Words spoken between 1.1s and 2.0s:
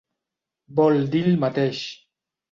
dir el mateix.